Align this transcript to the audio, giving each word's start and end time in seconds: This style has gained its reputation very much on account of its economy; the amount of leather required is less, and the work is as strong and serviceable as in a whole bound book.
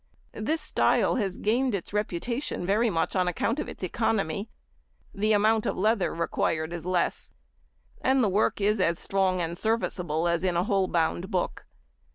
This 0.33 0.61
style 0.61 1.17
has 1.17 1.37
gained 1.37 1.75
its 1.75 1.93
reputation 1.93 2.65
very 2.65 2.89
much 2.89 3.15
on 3.15 3.27
account 3.27 3.59
of 3.59 3.69
its 3.69 3.83
economy; 3.83 4.49
the 5.13 5.31
amount 5.31 5.67
of 5.67 5.77
leather 5.77 6.11
required 6.11 6.73
is 6.73 6.87
less, 6.87 7.31
and 8.01 8.23
the 8.23 8.27
work 8.27 8.59
is 8.59 8.79
as 8.79 8.97
strong 8.97 9.39
and 9.41 9.55
serviceable 9.55 10.27
as 10.27 10.43
in 10.43 10.57
a 10.57 10.63
whole 10.63 10.87
bound 10.87 11.29
book. 11.29 11.67